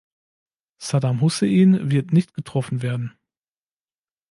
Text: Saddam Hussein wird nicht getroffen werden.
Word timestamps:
Saddam 0.79 1.21
Hussein 1.21 1.91
wird 1.91 2.11
nicht 2.11 2.33
getroffen 2.33 2.81
werden. 2.81 3.13